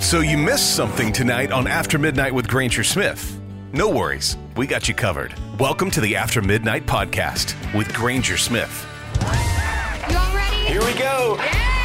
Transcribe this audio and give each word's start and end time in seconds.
So 0.00 0.20
you 0.20 0.36
missed 0.36 0.74
something 0.74 1.12
tonight 1.12 1.52
on 1.52 1.66
After 1.66 1.98
Midnight 1.98 2.34
with 2.34 2.48
Granger 2.48 2.82
Smith. 2.82 3.40
No 3.72 3.88
worries, 3.88 4.36
we 4.56 4.66
got 4.66 4.88
you 4.88 4.94
covered. 4.94 5.32
Welcome 5.58 5.90
to 5.92 6.00
the 6.00 6.16
After 6.16 6.42
Midnight 6.42 6.86
podcast 6.86 7.54
with 7.74 7.92
Granger 7.94 8.36
Smith. 8.36 8.86
You 9.20 10.16
all 10.16 10.34
ready? 10.34 10.56
Here 10.66 10.84
we 10.84 10.92
go. 10.98 11.36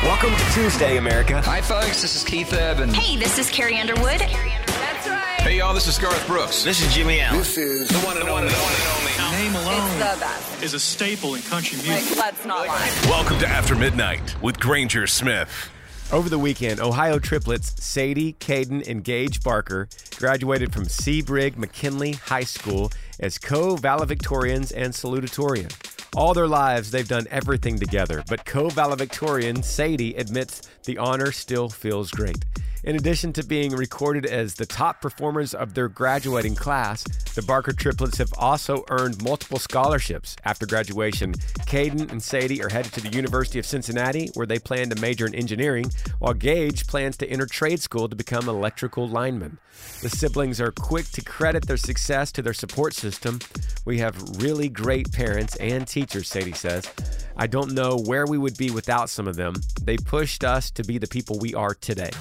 Welcome 0.03 0.31
to 0.35 0.53
Tuesday, 0.53 0.97
America. 0.97 1.41
Hi, 1.41 1.61
folks. 1.61 2.01
This 2.01 2.15
is 2.15 2.23
Keith 2.23 2.51
Urban. 2.53 2.91
Hey, 2.93 3.17
this 3.17 3.37
is 3.37 3.49
Carrie 3.49 3.77
Underwood. 3.77 4.19
That's 4.19 5.07
right. 5.07 5.41
Hey, 5.41 5.57
y'all. 5.59 5.73
This 5.73 5.87
is 5.87 5.97
Garth 5.99 6.25
Brooks. 6.25 6.63
This 6.63 6.81
is 6.81 6.93
Jimmy 6.93 7.19
Allen. 7.21 7.37
This 7.37 7.57
is 7.57 7.87
the 7.89 7.99
one 7.99 8.17
and 8.17 8.27
only. 8.27 8.47
The 8.47 8.53
one 8.55 8.73
and 8.73 8.83
only. 8.97 9.11
Name 9.35 9.55
alone 9.55 9.91
it's 9.99 10.13
the 10.15 10.19
best. 10.19 10.63
is 10.63 10.73
a 10.73 10.79
staple 10.79 11.35
in 11.35 11.41
country 11.43 11.77
music. 11.83 12.17
Like, 12.17 12.25
let's 12.25 12.45
not 12.45 12.67
lie. 12.67 12.91
Welcome 13.05 13.37
to 13.39 13.47
After 13.47 13.75
Midnight 13.75 14.41
with 14.41 14.59
Granger 14.59 15.07
Smith. 15.07 15.69
Over 16.11 16.29
the 16.29 16.37
weekend, 16.37 16.79
Ohio 16.79 17.17
triplets 17.17 17.83
Sadie, 17.83 18.33
Caden, 18.33 18.87
and 18.87 19.03
Gage 19.03 19.41
Barker 19.41 19.89
graduated 20.17 20.71
from 20.71 20.85
Sebring 20.85 21.57
McKinley 21.57 22.13
High 22.13 22.43
School 22.43 22.91
as 23.19 23.39
co 23.39 23.75
valedictorians 23.75 24.71
and 24.75 24.93
salutatorian. 24.93 25.73
All 26.15 26.35
their 26.35 26.47
lives, 26.47 26.91
they've 26.91 27.07
done 27.07 27.25
everything 27.31 27.79
together, 27.79 28.23
but 28.29 28.45
co 28.45 28.69
valedictorian 28.69 29.63
Sadie 29.63 30.13
admits 30.15 30.61
the 30.83 30.99
honor 30.99 31.31
still 31.31 31.69
feels 31.69 32.11
great. 32.11 32.45
In 32.85 32.95
addition 32.95 33.33
to 33.33 33.43
being 33.43 33.71
recorded 33.71 34.27
as 34.27 34.53
the 34.53 34.65
top 34.67 35.01
performers 35.01 35.55
of 35.55 35.73
their 35.73 35.87
graduating 35.87 36.53
class, 36.53 37.03
the 37.33 37.41
Barker 37.41 37.73
triplets 37.73 38.19
have 38.19 38.31
also 38.37 38.85
earned 38.91 39.23
multiple 39.23 39.57
scholarships. 39.57 40.35
After 40.45 40.67
graduation, 40.67 41.33
Caden 41.65 42.11
and 42.11 42.21
Sadie 42.21 42.63
are 42.63 42.69
headed 42.69 42.93
to 42.93 43.01
the 43.01 43.09
University 43.09 43.57
of 43.57 43.65
Cincinnati, 43.65 44.29
where 44.35 44.45
they 44.45 44.59
plan 44.59 44.91
to 44.91 45.01
major 45.01 45.25
in 45.25 45.33
engineering, 45.33 45.89
while 46.19 46.35
Gage 46.35 46.85
plans 46.85 47.17
to 47.17 47.27
enter 47.27 47.47
trade 47.47 47.81
school 47.81 48.07
to 48.07 48.15
become 48.15 48.47
an 48.47 48.53
electrical 48.55 49.07
lineman. 49.07 49.57
The 50.03 50.09
siblings 50.09 50.61
are 50.61 50.71
quick 50.71 51.09
to 51.13 51.23
credit 51.23 51.65
their 51.65 51.77
success 51.77 52.31
to 52.33 52.43
their 52.43 52.53
support 52.53 52.93
system. 52.93 53.39
We 53.85 53.97
have 53.97 54.43
really 54.43 54.69
great 54.69 55.11
parents 55.11 55.55
and 55.55 55.87
teachers, 55.87 56.27
Sadie 56.27 56.51
says. 56.51 56.87
I 57.35 57.47
don't 57.47 57.73
know 57.73 57.97
where 57.97 58.27
we 58.27 58.37
would 58.37 58.57
be 58.57 58.69
without 58.69 59.09
some 59.09 59.27
of 59.27 59.37
them. 59.37 59.55
They 59.81 59.97
pushed 59.97 60.43
us 60.43 60.69
to 60.69 60.83
be 60.83 60.99
the 60.99 61.07
people 61.07 61.39
we 61.39 61.55
are 61.55 61.73
today. 61.73 62.11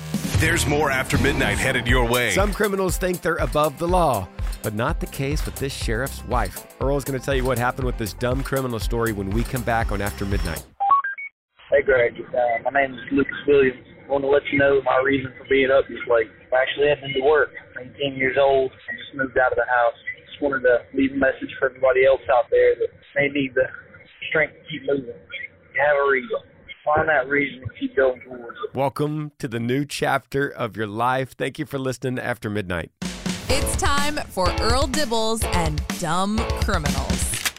There's 0.45 0.67
more 0.67 0.91
After 0.91 1.17
Midnight 1.17 1.57
headed 1.57 1.87
your 1.87 2.05
way. 2.05 2.33
Some 2.33 2.53
criminals 2.53 2.99
think 2.99 3.23
they're 3.23 3.41
above 3.41 3.79
the 3.79 3.89
law, 3.89 4.29
but 4.63 4.75
not 4.75 5.01
the 5.01 5.07
case 5.07 5.41
with 5.47 5.57
this 5.57 5.73
sheriff's 5.73 6.23
wife. 6.27 6.69
Earl's 6.83 7.03
going 7.03 7.19
to 7.19 7.25
tell 7.25 7.35
you 7.35 7.49
what 7.49 7.57
happened 7.57 7.87
with 7.87 7.97
this 7.97 8.13
dumb 8.13 8.45
criminal 8.45 8.79
story 8.79 9.13
when 9.13 9.31
we 9.31 9.43
come 9.43 9.63
back 9.63 9.91
on 9.91 10.03
After 10.03 10.27
Midnight. 10.27 10.63
Hey, 11.73 11.81
Greg. 11.81 12.13
Uh, 12.21 12.61
my 12.71 12.79
name 12.79 12.93
is 12.93 13.01
Lucas 13.11 13.33
Williams. 13.49 13.89
I 14.05 14.13
want 14.13 14.21
to 14.21 14.29
let 14.29 14.43
you 14.53 14.59
know 14.59 14.83
my 14.85 15.01
reason 15.01 15.33
for 15.39 15.49
being 15.49 15.71
up 15.73 15.89
this 15.89 15.97
late. 16.13 16.29
I'm 16.29 16.61
actually 16.61 16.93
heading 16.93 17.15
to 17.17 17.25
work. 17.25 17.49
I'm 17.81 17.89
18 18.05 18.13
years 18.21 18.37
old. 18.39 18.71
I 18.71 18.93
just 19.01 19.17
moved 19.17 19.39
out 19.39 19.51
of 19.51 19.57
the 19.57 19.65
house. 19.65 19.97
Just 20.29 20.43
wanted 20.43 20.61
to 20.69 20.85
leave 20.93 21.13
a 21.13 21.17
message 21.17 21.57
for 21.59 21.73
everybody 21.73 22.05
else 22.05 22.21
out 22.29 22.53
there 22.53 22.77
that 22.85 22.93
may 23.17 23.33
need 23.33 23.55
the 23.55 23.65
strength 24.29 24.61
to 24.61 24.65
keep 24.69 24.85
moving. 24.85 25.09
You 25.09 25.81
have 25.81 25.97
a 25.97 26.05
reason. 26.05 26.54
Find 26.85 27.09
that 27.09 27.31
reason 27.31 27.63
and 27.63 27.71
keep 27.81 27.97
going 27.97 28.21
towards 28.21 28.59
it. 28.63 28.77
Welcome 28.77 29.33
to 29.39 29.49
the 29.49 29.59
new 29.59 29.87
chapter 29.87 30.47
of 30.47 30.77
your 30.77 30.87
life. 30.87 31.35
Thank 31.35 31.59
you 31.59 31.65
for 31.65 31.79
listening 31.79 32.17
to 32.17 32.25
After 32.25 32.51
Midnight. 32.51 32.91
It's 33.49 33.75
time 33.77 34.17
for 34.29 34.51
Earl 34.61 34.89
Dibbles 34.89 35.43
and 35.55 35.81
Dumb 35.99 36.37
Criminals. 36.61 37.53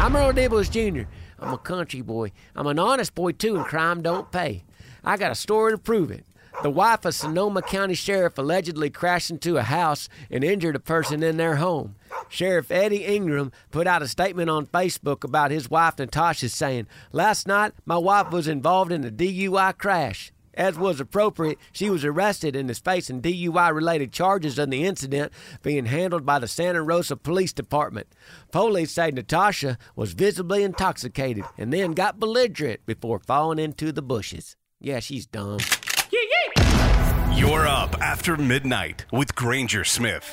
I'm 0.00 0.16
Earl 0.16 0.32
Dibbles 0.32 0.68
Jr. 0.68 1.08
I'm 1.38 1.54
a 1.54 1.58
country 1.58 2.00
boy. 2.00 2.32
I'm 2.56 2.66
an 2.66 2.80
honest 2.80 3.14
boy, 3.14 3.32
too, 3.32 3.54
and 3.54 3.64
crime 3.64 4.02
don't 4.02 4.32
pay. 4.32 4.64
I 5.04 5.16
got 5.16 5.30
a 5.30 5.36
story 5.36 5.70
to 5.70 5.78
prove 5.78 6.10
it. 6.10 6.26
The 6.64 6.70
wife 6.70 7.04
of 7.04 7.14
Sonoma 7.14 7.62
County 7.62 7.94
Sheriff 7.94 8.36
allegedly 8.36 8.90
crashed 8.90 9.30
into 9.30 9.58
a 9.58 9.62
house 9.62 10.08
and 10.28 10.42
injured 10.42 10.74
a 10.74 10.80
person 10.80 11.22
in 11.22 11.36
their 11.36 11.56
home. 11.56 11.94
Sheriff 12.28 12.70
Eddie 12.70 13.04
Engram 13.04 13.52
put 13.70 13.86
out 13.86 14.02
a 14.02 14.08
statement 14.08 14.50
on 14.50 14.66
Facebook 14.66 15.24
about 15.24 15.50
his 15.50 15.70
wife 15.70 15.98
Natasha 15.98 16.48
saying, 16.48 16.86
Last 17.12 17.46
night, 17.46 17.72
my 17.84 17.96
wife 17.96 18.30
was 18.30 18.48
involved 18.48 18.92
in 18.92 19.04
a 19.04 19.10
DUI 19.10 19.76
crash. 19.78 20.32
As 20.54 20.76
was 20.76 20.98
appropriate, 20.98 21.56
she 21.70 21.88
was 21.88 22.04
arrested 22.04 22.56
and 22.56 22.68
is 22.68 22.80
facing 22.80 23.22
DUI 23.22 23.72
related 23.72 24.12
charges 24.12 24.58
in 24.58 24.70
the 24.70 24.84
incident 24.84 25.32
being 25.62 25.86
handled 25.86 26.26
by 26.26 26.40
the 26.40 26.48
Santa 26.48 26.82
Rosa 26.82 27.16
Police 27.16 27.52
Department. 27.52 28.08
Police 28.50 28.90
say 28.90 29.12
Natasha 29.12 29.78
was 29.94 30.14
visibly 30.14 30.64
intoxicated 30.64 31.44
and 31.56 31.72
then 31.72 31.92
got 31.92 32.18
belligerent 32.18 32.84
before 32.86 33.20
falling 33.20 33.60
into 33.60 33.92
the 33.92 34.02
bushes. 34.02 34.56
Yeah, 34.80 34.98
she's 34.98 35.26
dumb. 35.26 35.60
You're 37.38 37.68
up 37.68 37.94
after 38.02 38.36
midnight 38.36 39.06
with 39.12 39.32
Granger 39.36 39.84
Smith. 39.84 40.24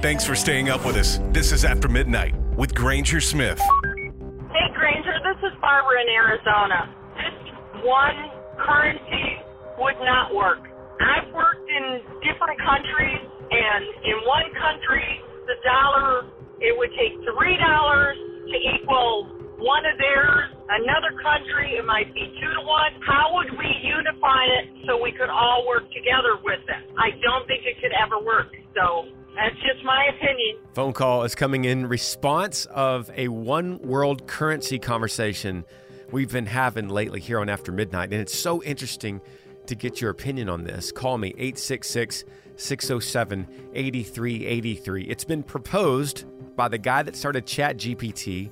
Thanks 0.00 0.24
for 0.24 0.34
staying 0.34 0.70
up 0.70 0.86
with 0.86 0.96
us. 0.96 1.20
This 1.28 1.52
is 1.52 1.62
After 1.62 1.88
Midnight 1.88 2.34
with 2.56 2.74
Granger 2.74 3.20
Smith. 3.20 3.58
Hey, 3.60 4.72
Granger, 4.72 5.12
this 5.28 5.36
is 5.44 5.52
Barbara 5.60 6.00
in 6.00 6.08
Arizona. 6.08 6.88
This 7.20 7.84
one 7.84 8.16
currency 8.56 9.44
would 9.76 10.00
not 10.08 10.34
work. 10.34 10.64
I've 11.04 11.28
worked 11.34 11.68
in 11.68 12.00
different 12.24 12.56
countries, 12.56 13.28
and 13.52 13.84
in 14.00 14.24
one 14.24 14.48
country, 14.56 15.20
the 15.44 15.60
dollar, 15.68 16.32
it 16.64 16.72
would 16.78 16.96
take 16.96 17.12
$3 17.28 17.28
to 17.28 18.56
equal 18.72 19.43
one 19.58 19.84
of 19.86 19.98
theirs. 19.98 20.50
Another 20.68 21.12
country, 21.22 21.76
it 21.78 21.84
might 21.84 22.12
be 22.14 22.26
two 22.40 22.52
to 22.54 22.62
one. 22.66 22.92
How 23.06 23.34
would 23.34 23.50
we 23.58 23.68
unify 23.82 24.44
it 24.60 24.86
so 24.86 25.00
we 25.00 25.12
could 25.12 25.28
all 25.28 25.66
work 25.66 25.84
together 25.92 26.36
with 26.42 26.60
it? 26.66 26.82
I 26.98 27.10
don't 27.22 27.46
think 27.46 27.64
it 27.64 27.76
could 27.80 27.92
ever 27.92 28.18
work. 28.24 28.48
So 28.74 29.06
that's 29.34 29.54
just 29.56 29.84
my 29.84 30.10
opinion. 30.16 30.58
Phone 30.74 30.92
call 30.92 31.24
is 31.24 31.34
coming 31.34 31.64
in 31.64 31.86
response 31.86 32.66
of 32.66 33.10
a 33.14 33.28
one 33.28 33.78
world 33.78 34.26
currency 34.26 34.78
conversation 34.78 35.64
we've 36.10 36.32
been 36.32 36.46
having 36.46 36.88
lately 36.88 37.20
here 37.20 37.40
on 37.40 37.48
After 37.48 37.72
Midnight. 37.72 38.12
And 38.12 38.20
it's 38.20 38.36
so 38.36 38.62
interesting 38.62 39.20
to 39.66 39.74
get 39.74 40.00
your 40.00 40.10
opinion 40.10 40.48
on 40.48 40.64
this. 40.64 40.92
Call 40.92 41.18
me 41.18 41.28
866 41.30 42.24
607 42.56 43.46
8383. 43.74 45.04
It's 45.04 45.24
been 45.24 45.42
proposed 45.42 46.24
by 46.56 46.68
the 46.68 46.78
guy 46.78 47.02
that 47.02 47.16
started 47.16 47.46
ChatGPT 47.46 48.50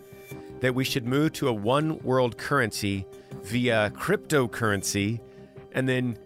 that 0.62 0.76
we 0.76 0.84
should 0.84 1.04
move 1.04 1.32
to 1.32 1.48
a 1.48 1.52
one 1.52 1.98
world 1.98 2.38
currency 2.38 3.04
via 3.42 3.90
cryptocurrency 3.96 5.20
and 5.72 5.88
then 5.88 6.16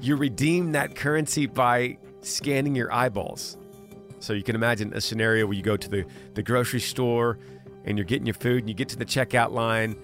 you 0.00 0.14
redeem 0.14 0.72
that 0.72 0.94
currency 0.94 1.46
by 1.46 1.96
scanning 2.20 2.74
your 2.74 2.92
eyeballs. 2.92 3.56
So 4.20 4.34
you 4.34 4.42
can 4.42 4.54
imagine 4.54 4.92
a 4.92 5.00
scenario 5.00 5.46
where 5.46 5.56
you 5.56 5.62
go 5.62 5.78
to 5.78 5.88
the, 5.88 6.04
the 6.34 6.42
grocery 6.42 6.80
store 6.80 7.38
and 7.86 7.96
you're 7.96 8.04
getting 8.04 8.26
your 8.26 8.34
food 8.34 8.60
and 8.60 8.68
you 8.68 8.74
get 8.74 8.90
to 8.90 8.96
the 8.96 9.06
checkout 9.06 9.52
line 9.52 9.96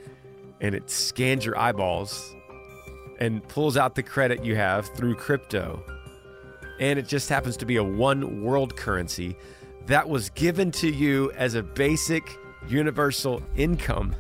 and 0.62 0.75
it 0.75 0.88
scans 0.88 1.44
your 1.44 1.59
eyeballs 1.59 2.35
and 3.20 3.47
pulls 3.49 3.76
out 3.76 3.97
the 3.97 4.03
credit 4.03 4.44
you 4.44 4.56
have 4.56 4.87
through 4.94 5.15
crypto. 5.15 5.85
And 6.81 6.99
it 6.99 7.06
just 7.06 7.29
happens 7.29 7.59
to 7.59 7.67
be 7.67 7.76
a 7.76 7.85
one 7.85 8.43
world 8.43 8.76
currency 8.76 9.37
that 9.87 10.09
was 10.09 10.31
given 10.31 10.70
to 10.70 10.88
you 10.88 11.32
as 11.32 11.55
a 11.55 11.62
basic 11.62 12.38
universal 12.66 13.43
income. 13.56 14.14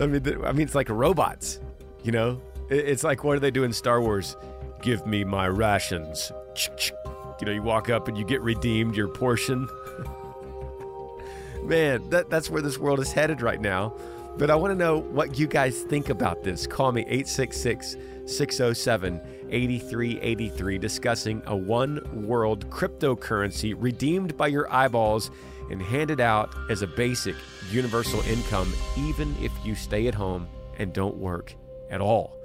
I 0.00 0.06
mean, 0.06 0.44
I 0.44 0.52
mean, 0.52 0.66
it's 0.66 0.74
like 0.74 0.88
robots, 0.88 1.60
you 2.02 2.12
know? 2.12 2.40
It's 2.68 3.04
like, 3.04 3.24
what 3.24 3.34
do 3.34 3.40
they 3.40 3.50
do 3.50 3.64
in 3.64 3.72
Star 3.72 4.00
Wars? 4.00 4.36
Give 4.82 5.06
me 5.06 5.24
my 5.24 5.48
rations. 5.48 6.32
You 7.40 7.46
know, 7.46 7.52
you 7.52 7.62
walk 7.62 7.90
up 7.90 8.08
and 8.08 8.16
you 8.16 8.24
get 8.24 8.40
redeemed 8.42 8.96
your 8.96 9.08
portion. 9.08 9.68
Man, 11.64 12.08
that, 12.10 12.30
that's 12.30 12.50
where 12.50 12.62
this 12.62 12.78
world 12.78 13.00
is 13.00 13.12
headed 13.12 13.42
right 13.42 13.60
now. 13.60 13.94
But 14.38 14.50
I 14.50 14.54
want 14.54 14.70
to 14.72 14.76
know 14.76 14.98
what 14.98 15.38
you 15.38 15.46
guys 15.46 15.80
think 15.82 16.10
about 16.10 16.44
this. 16.44 16.66
Call 16.66 16.92
me 16.92 17.02
866 17.02 17.96
607 18.26 19.20
8383 19.48 20.78
discussing 20.78 21.42
a 21.46 21.56
one 21.56 22.26
world 22.26 22.68
cryptocurrency 22.68 23.74
redeemed 23.78 24.36
by 24.36 24.48
your 24.48 24.70
eyeballs 24.70 25.30
and 25.70 25.80
handed 25.80 26.20
out 26.20 26.54
as 26.68 26.82
a 26.82 26.86
basic 26.86 27.34
universal 27.70 28.20
income, 28.22 28.70
even 28.98 29.34
if 29.40 29.52
you 29.64 29.74
stay 29.74 30.06
at 30.06 30.14
home 30.14 30.48
and 30.78 30.92
don't 30.92 31.16
work 31.16 31.54
at 31.90 32.02
all. 32.02 32.36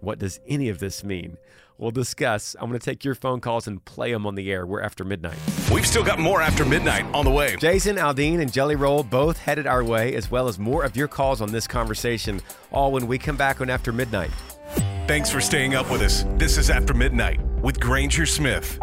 What 0.00 0.20
does 0.20 0.38
any 0.46 0.68
of 0.68 0.78
this 0.78 1.02
mean? 1.02 1.38
We'll 1.82 1.90
discuss. 1.90 2.54
I'm 2.60 2.68
going 2.68 2.78
to 2.78 2.84
take 2.84 3.04
your 3.04 3.16
phone 3.16 3.40
calls 3.40 3.66
and 3.66 3.84
play 3.84 4.12
them 4.12 4.24
on 4.24 4.36
the 4.36 4.52
air. 4.52 4.64
We're 4.64 4.82
after 4.82 5.02
midnight. 5.02 5.36
We've 5.72 5.84
still 5.84 6.04
got 6.04 6.20
more 6.20 6.40
after 6.40 6.64
midnight 6.64 7.04
on 7.12 7.24
the 7.24 7.30
way. 7.32 7.56
Jason, 7.56 7.96
Aldean, 7.96 8.40
and 8.40 8.52
Jelly 8.52 8.76
Roll 8.76 9.02
both 9.02 9.36
headed 9.36 9.66
our 9.66 9.82
way, 9.82 10.14
as 10.14 10.30
well 10.30 10.46
as 10.46 10.60
more 10.60 10.84
of 10.84 10.96
your 10.96 11.08
calls 11.08 11.40
on 11.40 11.50
this 11.50 11.66
conversation, 11.66 12.40
all 12.70 12.92
when 12.92 13.08
we 13.08 13.18
come 13.18 13.36
back 13.36 13.60
on 13.60 13.68
After 13.68 13.90
Midnight. 13.90 14.30
Thanks 15.08 15.28
for 15.28 15.40
staying 15.40 15.74
up 15.74 15.90
with 15.90 16.02
us. 16.02 16.24
This 16.36 16.56
is 16.56 16.70
After 16.70 16.94
Midnight 16.94 17.40
with 17.62 17.80
Granger 17.80 18.26
Smith. 18.26 18.78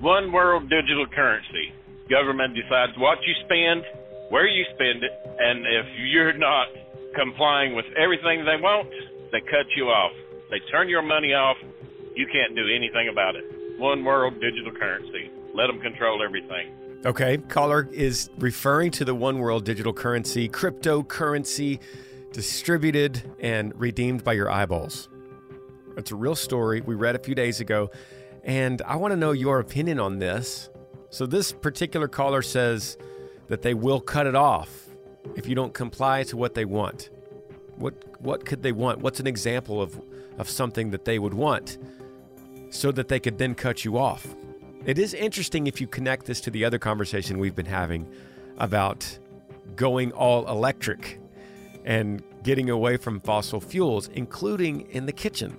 One 0.00 0.32
world 0.32 0.68
digital 0.68 1.06
currency. 1.06 1.72
Government 2.10 2.52
decides 2.52 2.98
what 2.98 3.18
you 3.24 3.34
spend, 3.44 3.84
where 4.30 4.48
you 4.48 4.64
spend 4.74 5.04
it, 5.04 5.12
and 5.38 5.60
if 5.60 5.86
you're 6.10 6.36
not 6.36 6.66
complying 7.14 7.76
with 7.76 7.86
everything 7.96 8.44
they 8.44 8.60
want, 8.60 8.90
they 9.30 9.40
cut 9.42 9.70
you 9.76 9.84
off. 9.84 10.10
They 10.50 10.58
turn 10.72 10.88
your 10.88 11.02
money 11.02 11.32
off 11.32 11.58
you 12.18 12.26
can't 12.26 12.56
do 12.56 12.66
anything 12.66 13.08
about 13.08 13.36
it. 13.36 13.44
One 13.78 14.04
world 14.04 14.40
digital 14.40 14.72
currency. 14.72 15.30
Let 15.54 15.68
them 15.68 15.78
control 15.80 16.20
everything. 16.20 16.72
Okay, 17.06 17.38
caller 17.38 17.88
is 17.92 18.28
referring 18.38 18.90
to 18.92 19.04
the 19.04 19.14
one 19.14 19.38
world 19.38 19.64
digital 19.64 19.92
currency, 19.92 20.48
cryptocurrency, 20.48 21.78
distributed 22.32 23.22
and 23.38 23.72
redeemed 23.80 24.24
by 24.24 24.32
your 24.32 24.50
eyeballs. 24.50 25.08
It's 25.96 26.10
a 26.10 26.16
real 26.16 26.34
story 26.34 26.80
we 26.80 26.96
read 26.96 27.14
a 27.14 27.20
few 27.20 27.36
days 27.36 27.60
ago, 27.60 27.92
and 28.42 28.82
I 28.82 28.96
want 28.96 29.12
to 29.12 29.16
know 29.16 29.30
your 29.30 29.60
opinion 29.60 30.00
on 30.00 30.18
this. 30.18 30.70
So, 31.10 31.24
this 31.24 31.52
particular 31.52 32.08
caller 32.08 32.42
says 32.42 32.98
that 33.46 33.62
they 33.62 33.74
will 33.74 34.00
cut 34.00 34.26
it 34.26 34.34
off 34.34 34.88
if 35.36 35.46
you 35.46 35.54
don't 35.54 35.72
comply 35.72 36.24
to 36.24 36.36
what 36.36 36.54
they 36.54 36.64
want. 36.64 37.10
What, 37.76 37.94
what 38.20 38.44
could 38.44 38.64
they 38.64 38.72
want? 38.72 38.98
What's 39.02 39.20
an 39.20 39.28
example 39.28 39.80
of, 39.80 40.00
of 40.36 40.50
something 40.50 40.90
that 40.90 41.04
they 41.04 41.20
would 41.20 41.34
want? 41.34 41.78
So 42.70 42.92
that 42.92 43.08
they 43.08 43.20
could 43.20 43.38
then 43.38 43.54
cut 43.54 43.84
you 43.84 43.98
off. 43.98 44.34
It 44.84 44.98
is 44.98 45.14
interesting 45.14 45.66
if 45.66 45.80
you 45.80 45.86
connect 45.86 46.26
this 46.26 46.40
to 46.42 46.50
the 46.50 46.64
other 46.64 46.78
conversation 46.78 47.38
we've 47.38 47.54
been 47.54 47.66
having 47.66 48.06
about 48.58 49.18
going 49.76 50.12
all 50.12 50.48
electric 50.48 51.20
and 51.84 52.22
getting 52.42 52.70
away 52.70 52.96
from 52.96 53.20
fossil 53.20 53.60
fuels, 53.60 54.08
including 54.08 54.82
in 54.90 55.06
the 55.06 55.12
kitchen. 55.12 55.56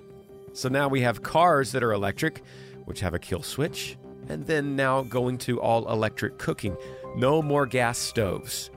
So 0.52 0.68
now 0.68 0.88
we 0.88 1.00
have 1.02 1.22
cars 1.22 1.72
that 1.72 1.82
are 1.82 1.92
electric, 1.92 2.42
which 2.84 3.00
have 3.00 3.14
a 3.14 3.18
kill 3.18 3.42
switch, 3.42 3.96
and 4.28 4.46
then 4.46 4.76
now 4.76 5.02
going 5.02 5.38
to 5.38 5.60
all 5.60 5.90
electric 5.90 6.38
cooking. 6.38 6.76
No 7.16 7.42
more 7.42 7.66
gas 7.66 7.98
stoves. 7.98 8.70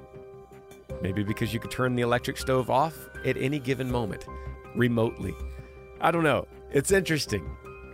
Maybe 1.01 1.23
because 1.23 1.53
you 1.53 1.59
could 1.59 1.71
turn 1.71 1.95
the 1.95 2.03
electric 2.03 2.37
stove 2.37 2.69
off 2.69 2.95
at 3.25 3.37
any 3.37 3.59
given 3.59 3.91
moment 3.91 4.25
remotely. 4.75 5.33
I 6.01 6.11
don't 6.11 6.23
know. 6.23 6.47
It's 6.71 6.91
interesting. 6.91 7.49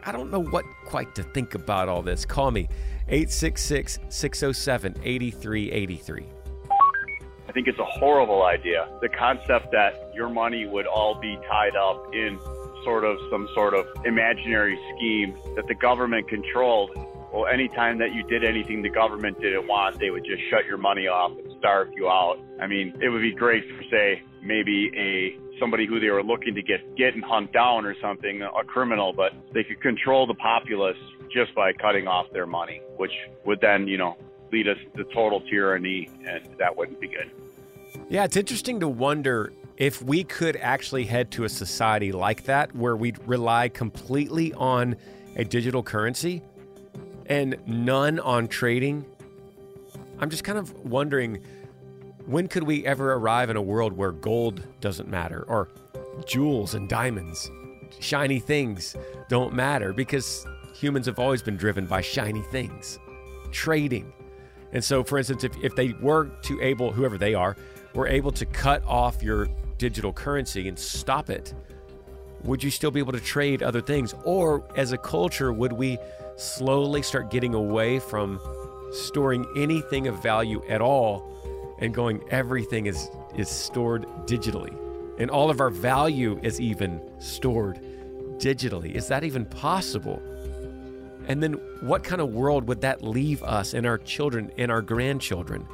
I 0.06 0.12
don't 0.12 0.32
know 0.32 0.42
what 0.42 0.66
quite 0.86 1.14
to 1.16 1.24
think 1.24 1.56
about 1.56 1.90
all 1.90 2.02
this. 2.02 2.26
Call 2.26 2.52
me 2.52 2.70
866 3.08 4.00
607 4.10 4.96
8383. 5.04 6.26
I 7.48 7.52
think 7.52 7.68
it's 7.68 7.80
a 7.80 7.86
horrible 7.86 8.44
idea. 8.44 8.88
The 9.02 9.10
concept 9.10 9.72
that 9.72 10.12
your 10.14 10.30
money 10.30 10.68
would 10.68 10.86
all 10.86 11.20
be 11.20 11.36
tied 11.48 11.76
up 11.76 12.14
in 12.14 12.40
sort 12.84 13.04
of 13.04 13.18
some 13.32 13.50
sort 13.56 13.74
of 13.74 13.88
imaginary 14.06 14.80
scheme 14.96 15.36
that 15.56 15.68
the 15.68 15.76
government 15.76 16.28
controlled. 16.30 16.92
Well, 17.34 17.48
anytime 17.48 17.98
that 18.00 18.14
you 18.14 18.24
did 18.24 18.44
anything 18.44 18.82
the 18.82 18.90
government 18.90 19.40
didn't 19.42 19.68
want, 19.68 20.00
they 20.00 20.12
would 20.12 20.26
just 20.26 20.42
shut 20.50 20.66
your 20.66 20.78
money 20.78 21.08
off 21.08 21.32
and 21.32 21.52
starve 21.58 21.90
you 21.96 22.08
out. 22.08 22.40
I 22.62 22.68
mean, 22.68 22.94
it 23.02 23.10
would 23.10 23.22
be 23.22 23.34
great 23.34 23.64
for, 23.76 23.84
say, 23.90 24.22
maybe 24.42 24.92
a 24.96 25.60
somebody 25.60 25.86
who 25.86 26.00
they 26.00 26.10
were 26.10 26.24
looking 26.24 26.56
to 26.56 26.62
get 26.62 26.96
get 26.96 27.14
and 27.14 27.24
hunt 27.24 27.52
down 27.52 27.86
or 27.86 27.96
something, 28.02 28.42
a 28.42 28.64
criminal, 28.64 29.14
but 29.14 29.34
they 29.54 29.64
could 29.64 29.82
control 29.82 30.26
the 30.26 30.34
populace 30.36 30.98
just 31.32 31.54
by 31.54 31.74
cutting 31.74 32.08
off 32.08 32.26
their 32.32 32.48
money, 32.48 32.82
which 32.98 33.12
would 33.46 33.62
then, 33.62 33.88
you 33.88 33.98
know, 33.98 34.18
lead 34.52 34.68
us 34.68 34.78
to 34.96 35.04
total 35.06 35.42
tyranny, 35.42 36.10
and 36.26 36.48
that 36.58 36.76
wouldn't 36.76 37.00
be 37.00 37.08
good. 37.08 37.30
Yeah, 38.10 38.24
it's 38.24 38.38
interesting 38.38 38.80
to 38.80 38.88
wonder 38.88 39.54
if 39.78 40.02
we 40.02 40.24
could 40.24 40.58
actually 40.58 41.06
head 41.06 41.32
to 41.32 41.44
a 41.44 41.50
society 41.50 42.12
like 42.12 42.44
that 42.44 42.76
where 42.76 42.96
we'd 42.96 43.18
rely 43.28 43.70
completely 43.70 44.54
on 44.54 44.96
a 45.36 45.44
digital 45.44 45.84
currency 45.84 46.42
and 47.28 47.56
none 47.66 48.20
on 48.20 48.48
trading. 48.48 49.06
I'm 50.20 50.30
just 50.30 50.44
kind 50.44 50.58
of 50.58 50.74
wondering 50.86 51.42
when 52.30 52.48
could 52.48 52.62
we 52.62 52.86
ever 52.86 53.14
arrive 53.14 53.50
in 53.50 53.56
a 53.56 53.62
world 53.62 53.92
where 53.92 54.12
gold 54.12 54.62
doesn't 54.82 55.10
matter 55.10 55.44
or 55.48 55.68
jewels 56.28 56.76
and 56.76 56.88
diamonds, 56.88 57.50
shiny 58.00 58.38
things 58.38 58.96
don't 59.30 59.52
matter 59.52 59.94
because 59.94 60.46
humans 60.76 61.08
have 61.08 61.18
always 61.18 61.42
been 61.42 61.58
driven 61.58 61.88
by 61.88 62.02
shiny 62.02 62.44
things, 62.44 63.00
trading. 63.52 64.14
And 64.74 64.84
so, 64.84 65.04
for 65.04 65.18
instance, 65.18 65.44
if, 65.44 65.58
if 65.64 65.76
they 65.76 65.94
were 65.94 66.26
to 66.44 66.62
able, 66.62 66.92
whoever 66.92 67.18
they 67.18 67.34
are, 67.34 67.58
were 67.96 68.08
able 68.08 68.32
to 68.34 68.46
cut 68.46 68.84
off 68.86 69.24
your 69.24 69.48
digital 69.80 70.14
currency 70.14 70.68
and 70.68 70.78
stop 70.78 71.32
it, 71.32 71.56
would 72.44 72.64
you 72.64 72.70
still 72.70 72.92
be 72.92 73.00
able 73.00 73.14
to 73.14 73.20
trade 73.20 73.64
other 73.64 73.82
things? 73.82 74.14
Or 74.24 74.64
as 74.76 74.92
a 74.92 75.00
culture, 75.00 75.52
would 75.52 75.74
we 75.74 75.98
slowly 76.38 77.02
start 77.02 77.32
getting 77.32 77.56
away 77.56 77.98
from 77.98 78.40
storing 78.92 79.48
anything 79.58 80.08
of 80.08 80.22
value 80.22 80.62
at 80.70 80.80
all 80.80 81.36
and 81.80 81.94
going 81.94 82.22
everything 82.30 82.86
is 82.86 83.10
is 83.36 83.50
stored 83.50 84.06
digitally. 84.26 84.76
And 85.18 85.30
all 85.30 85.50
of 85.50 85.60
our 85.60 85.70
value 85.70 86.40
is 86.44 86.62
even 86.62 87.02
stored 87.20 87.80
digitally. 88.38 88.96
Is 88.96 89.08
that 89.10 89.24
even 89.24 89.46
possible? 89.46 90.22
And 91.28 91.44
then 91.44 91.54
what 91.82 92.04
kind 92.04 92.22
of 92.22 92.30
world 92.30 92.68
would 92.68 92.82
that 92.82 93.04
leave 93.04 93.44
us 93.44 93.74
and 93.74 93.86
our 93.86 93.98
children 93.98 94.52
and 94.58 94.72
our 94.72 94.82
grandchildren? 94.82 95.68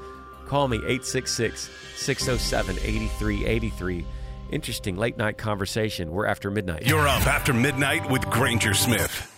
Call 0.48 0.68
me 0.68 0.78
866 0.78 1.70
607 1.96 2.78
8383 2.78 4.06
interesting 4.52 4.96
late 4.96 5.18
night 5.18 5.38
conversation. 5.38 6.12
We're 6.12 6.28
after 6.28 6.52
midnight. 6.52 6.86
You're 6.86 7.08
up 7.08 7.26
after 7.26 7.54
midnight 7.54 8.10
with 8.12 8.30
granger 8.30 8.74
smith. 8.74 9.32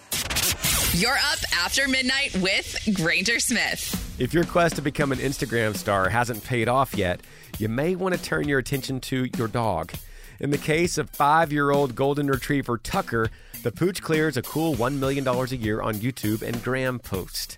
You're 0.94 1.12
up 1.12 1.40
after 1.54 1.88
midnight 1.88 2.36
with 2.38 2.78
granger 2.94 3.40
smith 3.40 4.07
if 4.20 4.34
your 4.34 4.46
quest 4.46 4.76
to 4.78 4.82
become 4.82 5.12
an 5.12 5.20
Instagram 5.20 5.76
star 5.76 6.10
hasn't 6.10 6.44
paid 6.44 6.68
off 6.68 6.96
yet, 6.96 7.22
you 7.60 7.70
may 7.70 7.96
want 7.96 8.16
to 8.16 8.22
turn 8.22 8.48
your 8.48 8.58
attention 8.58 9.00
to 9.02 9.28
your 9.38 9.48
dog. 9.48 9.94
In 10.40 10.52
the 10.52 10.58
case 10.58 10.98
of 10.98 11.10
five 11.10 11.52
year 11.52 11.72
old 11.72 11.96
golden 11.96 12.28
retriever 12.28 12.78
Tucker, 12.78 13.30
the 13.64 13.72
pooch 13.72 14.02
clears 14.04 14.38
a 14.38 14.44
cool 14.44 14.76
$1 14.76 15.00
million 15.00 15.28
a 15.28 15.46
year 15.56 15.82
on 15.82 15.96
YouTube 15.96 16.44
and 16.44 16.64
Gram 16.64 17.00
post. 17.00 17.58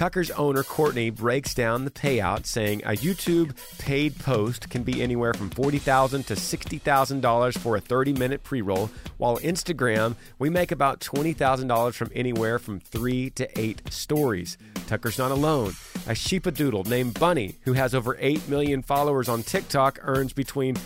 Tucker's 0.00 0.30
owner, 0.30 0.62
Courtney, 0.62 1.10
breaks 1.10 1.52
down 1.52 1.84
the 1.84 1.90
payout, 1.90 2.46
saying 2.46 2.82
a 2.84 2.92
YouTube 2.92 3.54
paid 3.78 4.18
post 4.18 4.70
can 4.70 4.82
be 4.82 5.02
anywhere 5.02 5.34
from 5.34 5.50
$40,000 5.50 6.24
to 6.24 6.34
$60,000 6.34 7.58
for 7.58 7.76
a 7.76 7.80
30 7.80 8.14
minute 8.14 8.42
pre 8.42 8.62
roll, 8.62 8.90
while 9.18 9.36
Instagram, 9.40 10.14
we 10.38 10.48
make 10.48 10.72
about 10.72 11.00
$20,000 11.00 11.92
from 11.92 12.10
anywhere 12.14 12.58
from 12.58 12.80
three 12.80 13.28
to 13.30 13.60
eight 13.60 13.82
stories. 13.92 14.56
Tucker's 14.86 15.18
not 15.18 15.32
alone. 15.32 15.72
A 16.06 16.12
sheepadoodle 16.12 16.86
named 16.86 17.20
Bunny, 17.20 17.56
who 17.64 17.74
has 17.74 17.94
over 17.94 18.16
8 18.18 18.48
million 18.48 18.80
followers 18.80 19.28
on 19.28 19.42
TikTok, 19.42 19.98
earns 20.00 20.32
between 20.32 20.76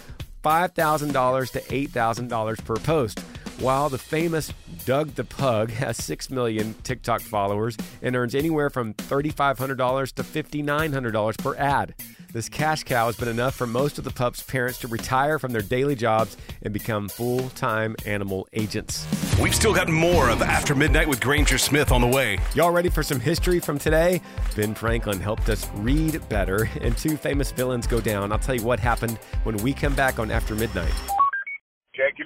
$5,000 0.45 1.51
to 1.51 1.61
$8,000 1.61 2.65
per 2.65 2.77
post. 2.77 3.21
While 3.61 3.89
the 3.89 3.99
famous 3.99 4.53
Doug 4.85 5.15
the 5.15 5.25
Pug 5.25 5.71
has 5.71 5.97
6 5.97 6.31
million 6.31 6.75
TikTok 6.83 7.21
followers 7.21 7.77
and 8.03 8.17
earns 8.17 8.35
anywhere 8.35 8.71
from 8.71 8.95
$3,500 8.95 10.13
to 10.13 10.23
$5,900 10.23 11.39
per 11.39 11.57
ad. 11.57 11.95
This 12.35 12.49
cash 12.49 12.83
cow 12.83 13.07
has 13.07 13.17
been 13.17 13.29
enough 13.29 13.55
for 13.55 13.65
most 13.65 13.97
of 13.97 14.03
the 14.03 14.11
pup's 14.11 14.43
parents 14.43 14.81
to 14.81 14.89
retire 14.89 15.39
from 15.39 15.53
their 15.53 15.63
daily 15.63 15.95
jobs 15.95 16.37
and 16.63 16.75
become 16.75 17.09
full 17.09 17.49
time 17.51 17.95
animal 18.07 18.49
agents. 18.55 19.07
We've 19.41 19.55
still 19.55 19.73
got 19.73 19.89
more 19.89 20.31
of 20.31 20.43
After 20.43 20.75
Midnight 20.75 21.07
with 21.09 21.21
Granger 21.21 21.59
Smith 21.59 21.93
on 21.93 22.01
the 22.01 22.09
way. 22.09 22.41
Y'all 22.57 22.73
ready 22.73 22.89
for 22.89 23.05
some 23.05 23.21
history 23.21 23.61
from 23.61 23.79
today? 23.79 24.21
Ben 24.57 24.75
Franklin 24.75 25.21
helped 25.21 25.49
us 25.49 25.69
read 25.77 26.29
better, 26.29 26.69
and 26.81 26.99
two 26.99 27.17
famous 27.17 27.53
villains 27.53 27.87
go 27.87 28.01
down. 28.01 28.33
I'll 28.33 28.39
tell 28.41 28.57
you 28.57 28.65
what 28.65 28.81
happened 28.81 29.19
when 29.45 29.57
we 29.59 29.73
come 29.73 29.95
back 29.95 30.19
on 30.19 30.33
After 30.33 30.57
Midnight. 30.57 30.93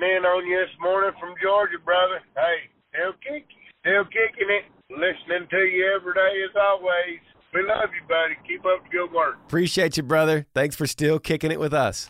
Checking 0.08 0.16
in 0.16 0.24
on 0.24 0.46
you 0.46 0.58
this 0.58 0.74
morning 0.80 1.10
from 1.20 1.34
Georgia, 1.42 1.78
brother. 1.84 2.20
Hey, 2.34 2.70
still 2.90 3.12
kicking, 3.22 3.56
still 3.80 4.04
kicking 4.04 4.48
it. 4.48 4.64
Listening 4.90 5.48
to 5.50 5.58
you 5.58 5.92
every 5.96 6.14
day 6.14 6.44
as 6.48 6.56
always. 6.56 7.20
We 7.52 7.62
love 7.62 7.90
you, 7.94 8.06
buddy. 8.08 8.36
Keep 8.46 8.64
up 8.64 8.84
the 8.84 8.90
good 8.90 9.12
work. 9.12 9.36
Appreciate 9.46 9.96
you, 9.96 10.02
brother. 10.02 10.46
Thanks 10.54 10.76
for 10.76 10.86
still 10.86 11.18
kicking 11.18 11.50
it 11.50 11.60
with 11.60 11.74
us. 11.74 12.08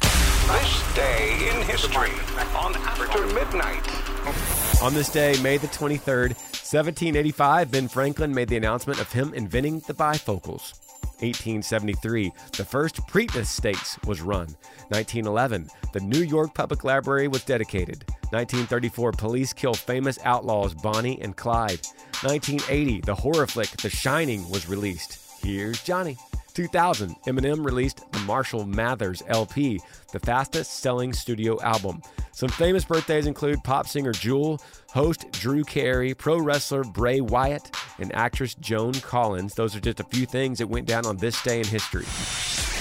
This 0.00 0.94
day 0.94 1.50
in 1.50 1.66
history 1.66 2.10
on 2.56 2.74
After 2.76 3.26
Midnight. 3.28 4.82
On 4.82 4.94
this 4.94 5.10
day, 5.10 5.40
May 5.42 5.58
the 5.58 5.68
23rd, 5.68 6.34
1785, 6.34 7.70
Ben 7.70 7.88
Franklin 7.88 8.34
made 8.34 8.48
the 8.48 8.56
announcement 8.56 9.00
of 9.00 9.12
him 9.12 9.32
inventing 9.34 9.80
the 9.80 9.94
bifocals. 9.94 10.74
1873, 11.20 12.32
the 12.56 12.64
first 12.64 12.96
Preakness 13.06 13.46
Stakes 13.46 13.98
was 14.06 14.20
run. 14.20 14.48
1911, 14.88 15.68
the 15.92 16.00
New 16.00 16.22
York 16.22 16.54
Public 16.54 16.84
Library 16.84 17.28
was 17.28 17.44
dedicated. 17.44 18.04
1934, 18.30 19.12
police 19.12 19.52
kill 19.52 19.74
famous 19.74 20.18
outlaws 20.24 20.74
Bonnie 20.74 21.20
and 21.20 21.36
Clyde. 21.36 21.80
1980, 22.22 23.00
the 23.02 23.14
horror 23.14 23.46
flick 23.46 23.70
The 23.70 23.90
Shining 23.90 24.48
was 24.50 24.68
released. 24.68 25.18
Here's 25.42 25.82
Johnny. 25.82 26.16
2000, 26.54 27.16
Eminem 27.26 27.64
released 27.64 28.04
the 28.12 28.18
Marshall 28.20 28.64
Mathers 28.64 29.22
LP, 29.26 29.80
the 30.12 30.20
fastest 30.20 30.80
selling 30.80 31.12
studio 31.12 31.60
album. 31.62 32.00
Some 32.34 32.48
famous 32.48 32.84
birthdays 32.84 33.26
include 33.26 33.62
pop 33.62 33.86
singer 33.86 34.10
Jewel, 34.10 34.60
host 34.88 35.30
Drew 35.30 35.62
Carey, 35.62 36.14
pro 36.14 36.38
wrestler 36.38 36.82
Bray 36.82 37.20
Wyatt, 37.20 37.70
and 38.00 38.12
actress 38.12 38.56
Joan 38.56 38.94
Collins. 38.94 39.54
Those 39.54 39.76
are 39.76 39.80
just 39.80 40.00
a 40.00 40.04
few 40.04 40.26
things 40.26 40.58
that 40.58 40.66
went 40.66 40.86
down 40.86 41.06
on 41.06 41.16
this 41.18 41.40
day 41.44 41.60
in 41.60 41.66
history. 41.66 42.04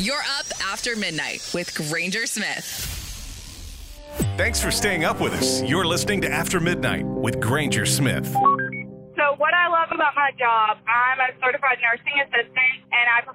You're 0.03 0.17
up 0.39 0.45
after 0.63 0.95
midnight 0.95 1.47
with 1.53 1.73
Granger 1.75 2.25
Smith. 2.25 2.89
Thanks 4.37 4.59
for 4.59 4.71
staying 4.71 5.05
up 5.05 5.21
with 5.21 5.33
us. 5.33 5.61
You're 5.61 5.85
listening 5.85 6.21
to 6.21 6.31
After 6.31 6.59
Midnight 6.59 7.05
with 7.05 7.39
Granger 7.39 7.85
Smith. 7.85 8.25
So, 8.25 9.35
what 9.37 9.53
I 9.53 9.67
love 9.69 9.89
about 9.93 10.15
my 10.15 10.31
job, 10.37 10.77
I'm 10.87 11.19
a 11.19 11.29
certified 11.39 11.77
nursing 11.81 12.17
assistant 12.25 12.57
and 12.57 12.57
I 12.57 12.72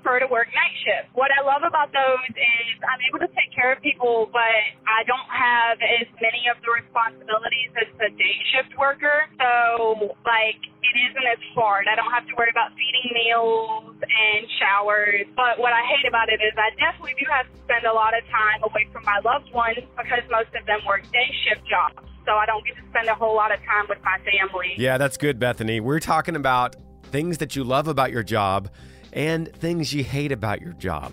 prefer 0.09 0.25
to 0.25 0.33
work 0.33 0.49
night 0.57 0.73
shift. 0.81 1.13
What 1.13 1.29
I 1.29 1.45
love 1.45 1.61
about 1.69 1.93
those 1.93 2.33
is 2.33 2.81
I'm 2.81 3.01
able 3.05 3.21
to 3.21 3.29
take 3.37 3.53
care 3.53 3.77
of 3.77 3.81
people, 3.85 4.33
but 4.33 4.57
I 4.89 5.05
don't 5.05 5.29
have 5.29 5.77
as 5.85 6.09
many 6.17 6.49
of 6.49 6.57
the 6.65 6.73
responsibilities 6.73 7.77
as 7.77 7.93
a 8.01 8.09
day 8.17 8.37
shift 8.49 8.73
worker. 8.81 9.29
So, 9.37 10.17
like, 10.25 10.61
it 10.65 10.95
isn't 11.13 11.27
as 11.29 11.43
hard. 11.53 11.85
I 11.93 11.95
don't 11.95 12.09
have 12.09 12.25
to 12.25 12.35
worry 12.41 12.49
about 12.49 12.73
feeding 12.73 13.13
meals 13.13 14.01
and 14.01 14.49
showers. 14.57 15.29
But 15.37 15.61
what 15.61 15.77
I 15.77 15.85
hate 15.85 16.09
about 16.09 16.33
it 16.33 16.41
is 16.41 16.57
I 16.57 16.73
definitely 16.81 17.21
do 17.21 17.29
have 17.29 17.45
to 17.45 17.57
spend 17.69 17.85
a 17.85 17.93
lot 17.93 18.17
of 18.17 18.25
time 18.33 18.65
away 18.65 18.89
from 18.89 19.05
my 19.05 19.21
loved 19.21 19.53
ones 19.53 19.85
because 19.93 20.25
most 20.33 20.57
of 20.57 20.65
them 20.65 20.81
work 20.89 21.05
day 21.13 21.29
shift 21.45 21.69
jobs 21.69 22.01
so 22.25 22.33
I 22.37 22.45
don't 22.45 22.65
get 22.65 22.77
to 22.77 22.85
spend 22.93 23.09
a 23.09 23.15
whole 23.15 23.37
lot 23.37 23.53
of 23.53 23.61
time 23.65 23.87
with 23.89 23.99
my 24.05 24.21
family. 24.21 24.77
Yeah, 24.77 24.99
that's 24.99 25.17
good, 25.17 25.39
Bethany. 25.39 25.81
We're 25.81 26.01
talking 26.01 26.37
about 26.37 26.77
things 27.05 27.39
that 27.39 27.57
you 27.57 27.65
love 27.65 27.89
about 27.89 28.13
your 28.13 28.23
job 28.23 28.69
and 29.19 29.53
things 29.55 29.93
you 29.93 30.05
hate 30.05 30.31
about 30.31 30.63
your 30.63 30.73
job. 30.75 31.13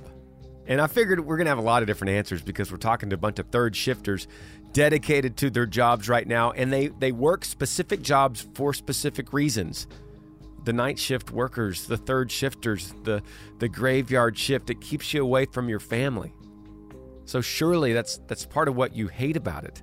And 0.68 0.80
I 0.80 0.86
figured 0.86 1.20
we're 1.20 1.38
going 1.38 1.46
to 1.46 1.50
have 1.50 1.58
a 1.58 1.62
lot 1.62 1.82
of 1.82 1.88
different 1.88 2.12
answers 2.14 2.42
because 2.44 2.72
we're 2.72 2.78
talking 2.78 3.10
to 3.10 3.16
a 3.16 3.18
bunch 3.18 3.40
of 3.40 3.48
third 3.48 3.76
shifters 3.76 4.28
dedicated 4.74 5.38
to 5.38 5.50
their 5.50 5.66
jobs 5.66 6.08
right 6.08 6.28
now, 6.28 6.52
and 6.52 6.72
they, 6.72 6.88
they 6.88 7.12
work 7.12 7.44
specific 7.44 8.04
jobs 8.04 8.48
for 8.54 8.74
specific 8.74 9.34
reasons. 9.34 9.88
The 10.66 10.74
night 10.74 11.00
shift 11.00 11.32
workers, 11.32 11.88
the 11.88 11.98
third 11.98 12.32
shifters, 12.32 12.94
the, 13.04 13.24
the 13.58 13.68
graveyard 13.68 14.38
shift, 14.38 14.70
it 14.70 14.82
keeps 14.82 15.12
you 15.12 15.24
away 15.24 15.46
from 15.46 15.68
your 15.68 15.80
family. 15.80 16.32
So 17.26 17.42
surely 17.42 17.92
that's 17.92 18.20
that's 18.28 18.46
part 18.46 18.68
of 18.68 18.76
what 18.76 18.96
you 18.96 19.08
hate 19.08 19.36
about 19.36 19.64
it. 19.64 19.82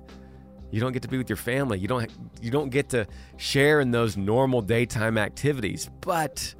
You 0.71 0.79
don't 0.79 0.93
get 0.93 1.01
to 1.01 1.09
be 1.09 1.17
with 1.17 1.29
your 1.29 1.37
family. 1.37 1.77
You 1.77 1.89
don't 1.89 2.09
you 2.41 2.51
don't 2.51 2.69
get 2.69 2.87
to 2.89 3.05
share 3.35 3.81
in 3.81 3.91
those 3.91 4.15
normal 4.15 4.61
daytime 4.61 5.17
activities, 5.17 5.89
but 5.99 6.55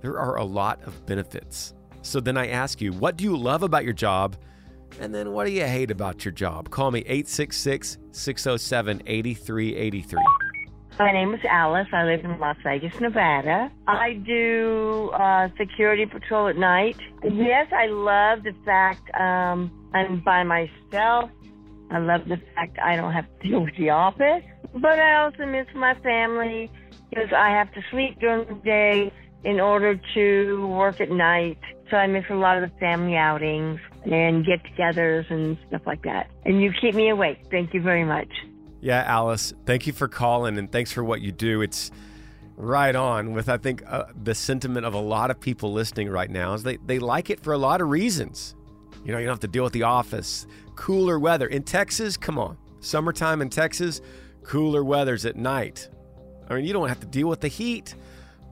there 0.00 0.18
are 0.18 0.36
a 0.36 0.44
lot 0.44 0.82
of 0.84 1.04
benefits. 1.06 1.74
So 2.02 2.20
then 2.20 2.36
I 2.36 2.48
ask 2.48 2.80
you, 2.80 2.92
what 2.92 3.16
do 3.16 3.24
you 3.24 3.36
love 3.36 3.62
about 3.62 3.84
your 3.84 3.92
job? 3.92 4.36
And 5.00 5.14
then 5.14 5.32
what 5.32 5.46
do 5.46 5.52
you 5.52 5.66
hate 5.66 5.90
about 5.90 6.24
your 6.24 6.32
job? 6.32 6.70
Call 6.70 6.90
me 6.90 7.00
866 7.00 7.98
607 8.12 9.02
8383. 9.06 10.22
My 10.98 11.12
name 11.12 11.34
is 11.34 11.40
Alice. 11.44 11.88
I 11.92 12.04
live 12.04 12.24
in 12.24 12.38
Las 12.38 12.56
Vegas, 12.62 12.98
Nevada. 13.00 13.70
I 13.86 14.14
do 14.14 15.10
uh, 15.12 15.48
security 15.58 16.06
patrol 16.06 16.48
at 16.48 16.56
night. 16.56 16.96
Yes, 17.22 17.66
I 17.70 17.86
love 17.86 18.44
the 18.44 18.54
fact 18.64 19.10
um, 19.14 19.70
I'm 19.92 20.20
by 20.20 20.42
myself. 20.42 21.30
I 21.90 21.98
love 21.98 22.28
the 22.28 22.40
fact 22.54 22.78
I 22.82 22.96
don't 22.96 23.12
have 23.12 23.26
to 23.40 23.48
deal 23.48 23.60
with 23.60 23.76
the 23.76 23.90
office. 23.90 24.42
But 24.74 24.98
I 24.98 25.22
also 25.22 25.44
miss 25.44 25.66
my 25.74 25.94
family 25.96 26.70
because 27.10 27.32
I 27.36 27.50
have 27.50 27.72
to 27.74 27.82
sleep 27.90 28.18
during 28.18 28.46
the 28.48 28.60
day 28.62 29.12
in 29.46 29.60
order 29.60 29.98
to 30.12 30.66
work 30.66 31.00
at 31.00 31.08
night. 31.08 31.56
So 31.88 31.96
I 31.96 32.08
miss 32.08 32.24
a 32.28 32.34
lot 32.34 32.60
of 32.60 32.68
the 32.68 32.76
family 32.78 33.16
outings 33.16 33.78
and 34.04 34.44
get 34.44 34.60
togethers 34.64 35.30
and 35.30 35.56
stuff 35.68 35.82
like 35.86 36.02
that. 36.02 36.28
And 36.44 36.60
you 36.60 36.72
keep 36.72 36.96
me 36.96 37.10
awake. 37.10 37.44
Thank 37.48 37.72
you 37.72 37.80
very 37.80 38.04
much. 38.04 38.28
Yeah, 38.80 39.04
Alice, 39.06 39.54
thank 39.64 39.86
you 39.86 39.92
for 39.92 40.08
calling 40.08 40.58
and 40.58 40.70
thanks 40.70 40.90
for 40.90 41.04
what 41.04 41.20
you 41.20 41.30
do. 41.30 41.62
It's 41.62 41.92
right 42.56 42.94
on 42.94 43.34
with, 43.34 43.48
I 43.48 43.56
think, 43.56 43.84
uh, 43.86 44.06
the 44.20 44.34
sentiment 44.34 44.84
of 44.84 44.94
a 44.94 45.00
lot 45.00 45.30
of 45.30 45.38
people 45.38 45.72
listening 45.72 46.10
right 46.10 46.30
now 46.30 46.54
is 46.54 46.64
they, 46.64 46.78
they 46.78 46.98
like 46.98 47.30
it 47.30 47.38
for 47.40 47.52
a 47.52 47.58
lot 47.58 47.80
of 47.80 47.88
reasons. 47.88 48.56
You 49.04 49.12
know, 49.12 49.18
you 49.18 49.26
don't 49.26 49.34
have 49.34 49.40
to 49.40 49.48
deal 49.48 49.62
with 49.62 49.72
the 49.72 49.84
office, 49.84 50.48
cooler 50.74 51.20
weather. 51.20 51.46
In 51.46 51.62
Texas, 51.62 52.16
come 52.16 52.36
on, 52.36 52.58
summertime 52.80 53.40
in 53.42 53.48
Texas, 53.48 54.00
cooler 54.42 54.82
weather's 54.82 55.24
at 55.24 55.36
night. 55.36 55.88
I 56.48 56.54
mean, 56.54 56.64
you 56.64 56.72
don't 56.72 56.88
have 56.88 57.00
to 57.00 57.06
deal 57.06 57.28
with 57.28 57.40
the 57.40 57.48
heat, 57.48 57.94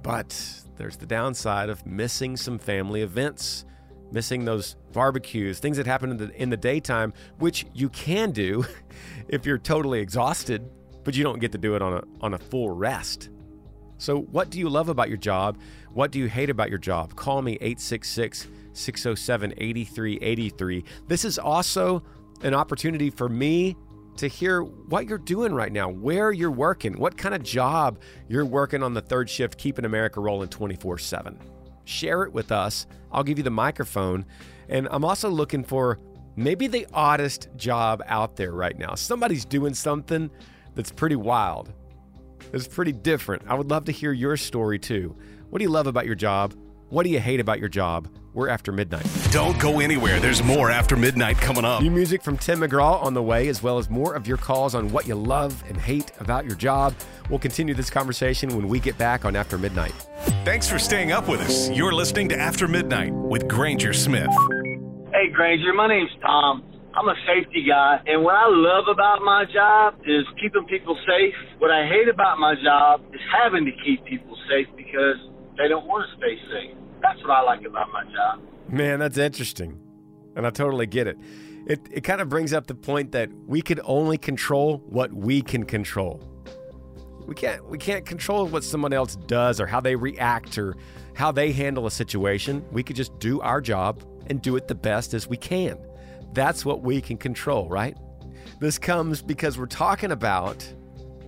but 0.05 0.39
there's 0.77 0.99
the 0.99 1.07
downside 1.07 1.71
of 1.71 1.85
missing 1.87 2.37
some 2.37 2.59
family 2.59 3.01
events, 3.01 3.65
missing 4.13 4.45
those 4.45 4.77
barbecues, 4.93 5.59
things 5.59 5.79
that 5.79 5.87
happen 5.87 6.11
in 6.11 6.17
the, 6.19 6.43
in 6.43 6.51
the 6.51 6.59
daytime, 6.59 7.13
which 7.39 7.67
you 7.73 7.89
can 7.89 8.31
do 8.31 8.65
if 9.29 9.47
you're 9.47 9.59
totally 9.59 10.01
exhausted, 10.01 10.71
but 11.05 11.17
you 11.17 11.25
don't 11.25 11.41
get 11.41 11.53
to 11.53 11.59
do 11.59 11.75
it 11.75 11.81
on 11.81 11.95
a, 11.95 12.03
on 12.21 12.35
a 12.35 12.39
full 12.39 12.71
rest. 12.71 13.31
So, 13.97 14.21
what 14.21 14.51
do 14.51 14.59
you 14.59 14.69
love 14.69 14.91
about 14.91 15.09
your 15.09 15.17
job? 15.17 15.59
What 15.93 16.13
do 16.13 16.19
you 16.19 16.29
hate 16.29 16.51
about 16.51 16.69
your 16.69 16.79
job? 16.79 17.17
Call 17.17 17.41
me 17.41 17.53
866 17.55 18.49
607 18.75 19.55
8383. 19.57 20.85
This 21.09 21.25
is 21.25 21.39
also 21.39 22.03
an 22.43 22.53
opportunity 22.53 23.09
for 23.09 23.31
me 23.31 23.75
to 24.17 24.29
hear 24.29 24.63
what 24.63 25.07
you're 25.07 25.19
doing 25.19 25.53
right 25.53 25.73
now, 25.73 25.89
where 25.89 26.33
you're 26.33 26.51
working, 26.51 26.99
what 26.99 27.17
kind 27.17 27.35
of 27.35 27.43
job 27.43 27.99
you're 28.29 28.45
working 28.45 28.83
on 28.83 28.95
the 28.95 29.01
third 29.01 29.29
shift, 29.29 29.59
keeping 29.59 29.85
America 29.85 30.21
rolling 30.21 30.49
24 30.49 30.99
7. 30.99 31.39
Share 31.85 32.23
it 32.23 32.33
with 32.33 32.53
us. 32.53 32.87
I'll 33.13 33.25
give 33.25 33.39
you 33.39 33.45
the 33.45 33.51
microphone. 33.51 34.25
And 34.69 34.89
I'm 34.91 35.05
also 35.05 35.29
looking 35.29 35.65
for 35.65 35.99
maybe 36.37 36.67
the 36.67 36.87
oddest 36.93 37.49
job 37.57 38.03
out 38.07 38.37
there 38.37 38.53
right 38.53 38.79
now. 38.79 38.95
Somebody's 38.95 39.45
doing 39.45 39.75
something 39.75 40.31
that's 40.75 40.91
pretty 40.91 41.17
wild, 41.17 41.73
it's 42.53 42.69
pretty 42.69 42.93
different. 42.93 43.43
I 43.47 43.55
would 43.55 43.71
love 43.71 43.85
to 43.87 43.93
hear 43.93 44.13
your 44.13 44.37
story 44.37 44.79
too. 44.79 45.17
What 45.51 45.59
do 45.59 45.65
you 45.65 45.71
love 45.71 45.87
about 45.87 46.07
your 46.07 46.15
job? 46.15 46.55
What 46.89 47.05
do 47.05 47.11
you 47.11 47.21
hate 47.21 47.41
about 47.41 47.59
your 47.59 47.69
job? 47.69 48.09
We're 48.35 48.49
after 48.49 48.73
midnight. 48.73 49.07
Don't 49.31 49.57
go 49.61 49.79
anywhere. 49.79 50.19
There's 50.19 50.43
more 50.43 50.69
after 50.69 50.97
midnight 50.97 51.37
coming 51.37 51.65
up. 51.65 51.81
New 51.81 51.91
music 51.93 52.21
from 52.21 52.37
Tim 52.37 52.59
McGraw 52.59 53.01
on 53.01 53.15
the 53.15 53.23
way, 53.23 53.47
as 53.47 53.63
well 53.63 53.79
as 53.79 53.89
more 53.89 54.15
of 54.15 54.27
your 54.27 54.39
calls 54.39 54.75
on 54.75 54.91
what 54.91 55.07
you 55.07 55.15
love 55.15 55.63
and 55.69 55.77
hate 55.77 56.11
about 56.19 56.45
your 56.45 56.57
job. 56.57 56.97
We'll 57.31 57.39
continue 57.39 57.75
this 57.75 57.91
conversation 57.91 58.57
when 58.57 58.67
we 58.67 58.81
get 58.81 58.99
back 58.99 59.25
on 59.25 59.37
After 59.37 59.57
Midnight. 59.57 59.93
Thanks 60.45 60.69
for 60.69 60.81
staying 60.81 61.13
up 61.13 61.29
with 61.29 61.43
us. 61.43 61.71
You're 61.71 61.93
listening 61.93 62.29
to 62.31 62.37
After 62.37 62.67
Midnight 62.67 63.13
with 63.15 63.47
Granger 63.47 63.93
Smith. 63.93 64.27
Hey, 65.13 65.31
Granger, 65.33 65.73
my 65.73 65.87
name's 65.87 66.11
Tom. 66.21 66.65
I'm 66.93 67.07
a 67.07 67.15
safety 67.27 67.65
guy, 67.69 68.01
and 68.07 68.25
what 68.25 68.35
I 68.35 68.47
love 68.49 68.87
about 68.91 69.23
my 69.23 69.45
job 69.53 69.95
is 70.07 70.25
keeping 70.43 70.65
people 70.67 70.99
safe. 71.07 71.35
What 71.59 71.71
I 71.71 71.87
hate 71.87 72.09
about 72.09 72.41
my 72.41 72.57
job 72.61 73.01
is 73.15 73.21
having 73.31 73.65
to 73.65 73.73
keep 73.85 74.05
people 74.05 74.37
safe 74.51 74.67
because 74.77 75.23
they 75.57 75.69
don't 75.69 75.87
want 75.87 76.11
to 76.11 76.17
stay 76.19 76.35
safe. 76.51 76.77
That's 77.05 77.21
what 77.21 77.33
I 77.33 77.43
like 77.43 77.65
about 77.67 77.93
my 77.93 78.03
job. 78.05 78.41
Man, 78.69 78.99
that's 78.99 79.19
interesting. 79.19 79.79
And 80.37 80.47
I 80.47 80.51
totally 80.51 80.87
get 80.87 81.07
it. 81.07 81.19
it, 81.67 81.81
it 81.91 82.01
kind 82.01 82.23
of 82.23 82.31
brings 82.31 82.55
up 82.55 82.67
the 82.67 82.75
point 82.75 83.13
that 83.13 83.29
we 83.47 83.61
can 83.61 83.79
only 83.85 84.17
control 84.17 84.79
what 84.87 85.13
we 85.13 85.43
can 85.43 85.65
control. 85.65 86.23
We 87.27 87.35
can't 87.35 87.67
we 87.69 87.79
can't 87.79 88.07
control 88.07 88.47
what 88.47 88.65
someone 88.65 88.93
else 88.95 89.17
does 89.17 89.61
or 89.61 89.67
how 89.67 89.81
they 89.81 89.97
react 89.97 90.57
or 90.57 90.77
how 91.15 91.31
they 91.31 91.53
handle 91.53 91.87
a 91.87 91.91
situation. 91.91 92.65
We 92.73 92.83
could 92.83 92.97
just 92.97 93.19
do 93.19 93.41
our 93.43 93.61
job 93.61 94.03
and 94.29 94.41
do 94.41 94.57
it 94.57 94.67
the 94.67 94.75
best 94.75 95.13
as 95.13 95.29
we 95.29 95.37
can. 95.37 95.79
That's 96.33 96.65
what 96.65 96.83
we 96.83 97.03
can 97.03 97.19
control, 97.19 97.69
right? 97.69 97.97
This 98.61 98.79
comes 98.79 99.21
because 99.21 99.59
we're 99.59 99.67
talking 99.67 100.11
about 100.11 100.63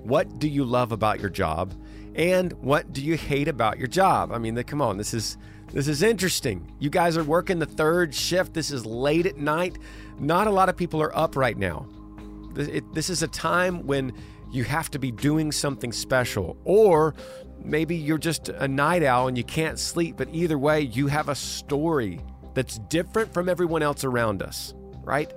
what 0.03 0.39
do 0.39 0.49
you 0.49 0.65
love 0.65 0.93
about 0.93 1.21
your 1.21 1.31
job 1.31 1.75
and 2.15 2.53
what 2.55 2.93
do 2.95 3.03
you 3.03 3.17
hate 3.17 3.47
about 3.47 3.79
your 3.79 3.89
job? 3.89 4.33
I 4.33 4.39
mean, 4.39 4.61
come 4.65 4.81
on, 4.81 4.97
this 4.97 5.13
is 5.13 5.37
this 5.77 5.89
is 5.89 6.03
interesting. 6.03 6.73
You 6.79 6.89
guys 6.89 7.19
are 7.19 7.23
working 7.23 7.59
the 7.59 7.67
third 7.67 8.15
shift. 8.15 8.55
This 8.55 8.71
is 8.71 8.87
late 8.87 9.27
at 9.27 9.37
night. 9.37 9.77
Not 10.19 10.47
a 10.47 10.51
lot 10.51 10.71
of 10.71 10.77
people 10.79 11.03
are 11.03 11.15
up 11.15 11.37
right 11.37 11.55
now. 11.59 11.87
This, 12.55 13.11
is 13.11 13.23
a 13.23 13.29
time 13.29 13.87
when 13.87 14.15
you 14.51 14.65
have 14.65 14.91
to 14.93 14.99
be 14.99 15.11
doing 15.11 15.53
something 15.53 15.93
special, 15.93 16.57
or 16.65 17.15
maybe 17.63 17.95
you're 17.95 18.17
just 18.17 18.49
a 18.49 18.67
night 18.67 19.03
owl 19.03 19.29
and 19.29 19.37
you 19.37 19.45
can't 19.45 19.79
sleep. 19.79 20.17
But 20.17 20.31
either 20.33 20.57
way, 20.57 20.81
you 20.81 21.09
have 21.09 21.29
a 21.29 21.35
story 21.35 22.21
that's 22.55 22.79
different 22.89 23.35
from 23.35 23.47
everyone 23.51 23.83
else 23.83 24.03
around 24.03 24.43
us, 24.43 24.73
right? 25.05 25.31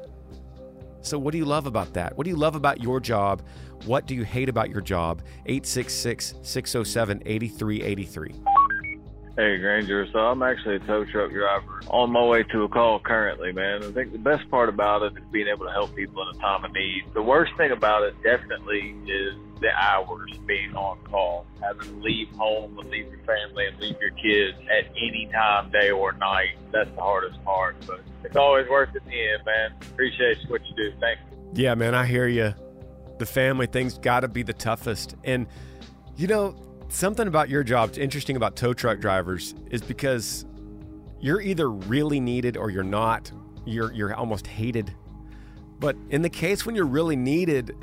So, 1.02 1.20
what 1.20 1.34
do 1.34 1.38
you 1.38 1.44
love 1.44 1.66
about 1.66 1.92
that? 1.96 2.18
What 2.18 2.24
do 2.24 2.30
you 2.30 2.38
love 2.38 2.56
about 2.56 2.82
your 2.82 3.02
job? 3.02 3.42
What 3.84 4.06
do 4.06 4.16
you 4.16 4.24
hate 4.24 4.48
about 4.48 4.70
your 4.70 4.80
job? 4.80 5.22
866 5.48 6.36
607 6.44 7.24
8383. 7.26 8.49
Hey 9.40 9.58
Granger, 9.58 10.06
so 10.12 10.20
I'm 10.20 10.44
actually 10.44 10.76
a 10.76 10.80
tow 10.80 11.06
truck 11.06 11.32
driver 11.32 11.80
on 11.88 12.12
my 12.12 12.22
way 12.26 12.44
to 12.44 12.64
a 12.64 12.68
call 12.68 13.00
currently, 13.00 13.54
man. 13.54 13.82
I 13.82 13.92
think 13.94 14.12
the 14.12 14.18
best 14.18 14.52
part 14.52 14.68
about 14.68 15.02
it 15.02 15.14
is 15.18 15.24
being 15.32 15.48
able 15.48 15.66
to 15.66 15.72
help 15.72 15.96
people 15.96 16.22
in 16.24 16.36
a 16.36 16.40
time 16.42 16.66
of 16.66 16.74
need. 16.74 17.06
The 17.14 17.22
worst 17.22 17.54
thing 17.56 17.72
about 17.72 18.04
it 18.04 18.22
definitely 18.22 18.94
is 19.08 19.36
the 19.62 19.70
hours 19.70 20.30
being 20.46 20.76
on 20.76 21.00
call, 21.06 21.46
having 21.62 21.88
to 21.88 22.04
leave 22.04 22.28
home 22.32 22.78
and 22.80 22.90
leave 22.90 23.08
your 23.08 23.20
family 23.20 23.66
and 23.68 23.80
leave 23.80 23.96
your 24.02 24.12
kids 24.12 24.58
at 24.78 24.92
any 24.98 25.30
time, 25.32 25.72
day 25.72 25.90
or 25.90 26.12
night. 26.12 26.58
That's 26.74 26.94
the 26.94 27.02
hardest 27.02 27.42
part, 27.46 27.78
but 27.88 28.02
it's 28.26 28.36
always 28.36 28.68
worth 28.68 28.94
it 28.94 29.04
in 29.06 29.10
the 29.10 29.30
end, 29.32 29.46
man. 29.46 29.72
Appreciate 29.94 30.40
what 30.50 30.60
you 30.66 30.76
do. 30.76 30.92
Thanks. 31.00 31.22
Yeah, 31.54 31.76
man, 31.76 31.96
I 31.96 32.06
hear 32.06 32.28
you. 32.28 32.54
The 33.20 33.26
family 33.26 33.68
thing's 33.68 33.98
got 34.00 34.20
to 34.20 34.28
be 34.28 34.44
the 34.44 34.52
toughest. 34.52 35.16
And, 35.24 35.48
you 36.18 36.28
know, 36.28 36.58
something 36.90 37.28
about 37.28 37.50
your 37.50 37.64
job, 37.64 37.98
interesting 37.98 38.36
about 38.36 38.56
tow 38.56 38.74
truck 38.74 39.00
drivers, 39.00 39.56
is 39.72 39.82
because 39.82 40.46
you're 41.20 41.42
either 41.42 41.70
really 41.70 42.20
needed 42.20 42.58
or 42.58 42.70
you're 42.70 42.84
not. 42.84 43.32
You're 43.66 43.92
you're 43.94 44.14
almost 44.14 44.48
hated. 44.48 44.94
But 45.80 45.96
in 46.10 46.22
the 46.22 46.30
case 46.30 46.66
when 46.66 46.76
you're 46.76 46.86
really 46.86 47.16
needed, 47.16 47.76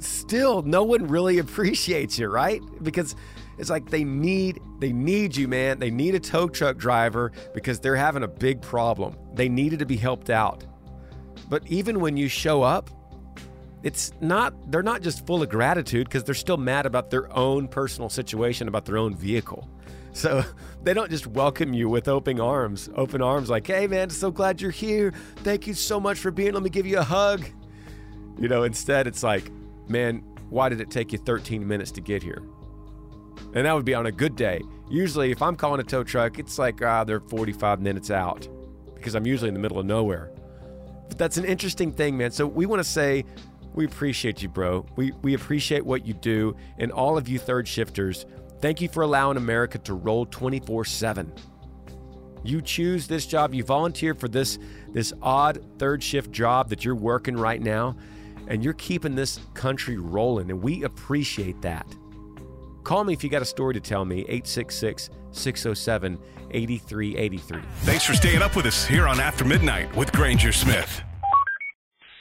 still 0.00 0.62
no 0.62 0.84
one 0.84 1.06
really 1.06 1.38
appreciates 1.44 2.18
you, 2.18 2.28
right? 2.28 2.60
Because 2.82 3.16
it's 3.58 3.70
like 3.70 3.88
they 3.90 4.04
need 4.04 4.60
they 4.78 4.92
need 4.92 5.36
you, 5.36 5.48
man. 5.48 5.78
They 5.78 5.90
need 5.90 6.14
a 6.14 6.20
tow 6.20 6.48
truck 6.48 6.76
driver 6.76 7.32
because 7.54 7.80
they're 7.80 7.96
having 7.96 8.22
a 8.22 8.28
big 8.28 8.60
problem. 8.60 9.16
They 9.34 9.48
needed 9.48 9.78
to 9.78 9.86
be 9.86 9.96
helped 9.96 10.30
out. 10.30 10.64
But 11.48 11.66
even 11.66 12.00
when 12.00 12.16
you 12.16 12.28
show 12.28 12.62
up, 12.62 12.90
it's 13.84 14.12
not 14.22 14.54
they're 14.72 14.82
not 14.82 15.02
just 15.02 15.26
full 15.26 15.42
of 15.42 15.50
gratitude 15.50 16.08
because 16.08 16.24
they're 16.24 16.34
still 16.34 16.56
mad 16.56 16.86
about 16.86 17.10
their 17.10 17.32
own 17.36 17.68
personal 17.68 18.08
situation 18.08 18.66
about 18.66 18.86
their 18.86 18.96
own 18.96 19.14
vehicle. 19.14 19.68
So 20.12 20.42
they 20.82 20.94
don't 20.94 21.10
just 21.10 21.26
welcome 21.26 21.74
you 21.74 21.88
with 21.88 22.08
open 22.08 22.40
arms 22.40 22.88
open 22.96 23.22
arms 23.22 23.50
like 23.50 23.66
hey 23.66 23.86
man 23.86 24.10
so 24.10 24.30
glad 24.30 24.60
you're 24.60 24.70
here. 24.70 25.12
Thank 25.36 25.66
you 25.66 25.74
so 25.74 26.00
much 26.00 26.18
for 26.18 26.30
being 26.30 26.54
let 26.54 26.62
me 26.62 26.70
give 26.70 26.86
you 26.86 26.98
a 26.98 27.04
hug. 27.04 27.44
You 28.38 28.48
know 28.48 28.62
instead 28.62 29.06
it's 29.06 29.22
like 29.22 29.50
man 29.86 30.24
why 30.48 30.70
did 30.70 30.80
it 30.80 30.90
take 30.90 31.12
you 31.12 31.18
13 31.18 31.66
minutes 31.66 31.92
to 31.92 32.00
get 32.00 32.22
here? 32.22 32.42
And 33.54 33.66
that 33.66 33.74
would 33.74 33.84
be 33.84 33.94
on 33.94 34.06
a 34.06 34.12
good 34.12 34.34
day. 34.34 34.62
Usually 34.88 35.30
if 35.30 35.42
i'm 35.42 35.56
calling 35.56 35.80
a 35.80 35.84
tow 35.84 36.02
truck 36.02 36.38
it's 36.38 36.58
like 36.58 36.82
ah 36.82 37.04
they're 37.04 37.20
45 37.20 37.82
minutes 37.82 38.10
out 38.10 38.48
because 38.94 39.14
i'm 39.14 39.26
usually 39.26 39.48
in 39.48 39.54
the 39.54 39.60
middle 39.60 39.78
of 39.78 39.84
nowhere. 39.84 40.30
But 41.06 41.18
that's 41.18 41.36
an 41.36 41.44
interesting 41.44 41.92
thing 41.92 42.16
man. 42.16 42.30
So 42.30 42.46
we 42.46 42.64
want 42.64 42.80
to 42.80 42.88
say 42.88 43.26
we 43.74 43.84
appreciate 43.84 44.42
you, 44.42 44.48
bro. 44.48 44.86
We, 44.96 45.12
we 45.22 45.34
appreciate 45.34 45.84
what 45.84 46.06
you 46.06 46.14
do. 46.14 46.56
And 46.78 46.92
all 46.92 47.18
of 47.18 47.28
you 47.28 47.38
third 47.38 47.66
shifters, 47.66 48.24
thank 48.60 48.80
you 48.80 48.88
for 48.88 49.02
allowing 49.02 49.36
America 49.36 49.78
to 49.78 49.94
roll 49.94 50.26
24 50.26 50.84
7. 50.84 51.32
You 52.44 52.60
choose 52.60 53.06
this 53.06 53.26
job, 53.26 53.54
you 53.54 53.64
volunteer 53.64 54.14
for 54.14 54.28
this, 54.28 54.58
this 54.92 55.12
odd 55.22 55.64
third 55.78 56.02
shift 56.02 56.30
job 56.30 56.68
that 56.68 56.84
you're 56.84 56.94
working 56.94 57.36
right 57.36 57.60
now, 57.60 57.96
and 58.48 58.62
you're 58.62 58.74
keeping 58.74 59.14
this 59.14 59.40
country 59.54 59.96
rolling. 59.96 60.50
And 60.50 60.62
we 60.62 60.84
appreciate 60.84 61.62
that. 61.62 61.86
Call 62.84 63.02
me 63.02 63.14
if 63.14 63.24
you 63.24 63.30
got 63.30 63.40
a 63.40 63.46
story 63.46 63.72
to 63.74 63.80
tell 63.80 64.04
me, 64.04 64.20
866 64.28 65.08
607 65.32 66.18
8383. 66.50 67.62
Thanks 67.80 68.04
for 68.04 68.14
staying 68.14 68.42
up 68.42 68.54
with 68.54 68.66
us 68.66 68.86
here 68.86 69.08
on 69.08 69.18
After 69.18 69.44
Midnight 69.44 69.94
with 69.96 70.12
Granger 70.12 70.52
Smith. 70.52 71.02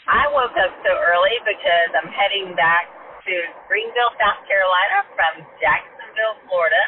I 0.08 0.28
woke 0.34 0.56
up 0.60 0.72
so 0.84 0.92
early 0.94 1.36
because 1.46 1.90
I'm 1.96 2.12
heading 2.34 2.56
back 2.58 2.90
to 3.30 3.34
Greenville, 3.70 4.10
South 4.18 4.42
Carolina 4.50 5.06
from 5.14 5.46
Jacksonville, 5.62 6.34
Florida. 6.50 6.82